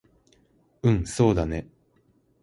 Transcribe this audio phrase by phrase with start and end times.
[0.81, 1.67] うんそうだね